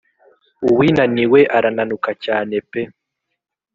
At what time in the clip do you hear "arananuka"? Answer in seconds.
1.57-2.11